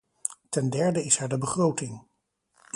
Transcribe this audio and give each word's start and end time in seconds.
Ten 0.49 0.69
derde 0.69 1.03
is 1.03 1.19
er 1.19 1.29
de 1.29 1.37
begroting. 1.37 2.05